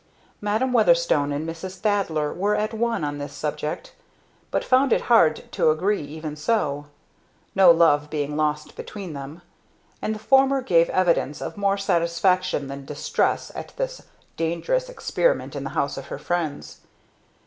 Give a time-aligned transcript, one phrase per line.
[0.41, 1.77] Madam Weatherstone and Mrs.
[1.77, 3.93] Thaddler were at one on this subject;
[4.49, 6.87] but found it hard to agree even so,
[7.53, 9.43] no love being lost between them;
[10.01, 14.01] and the former gave evidence of more satisfaction than distress at this
[14.37, 16.79] "dangerous experiment" in the house of her friends.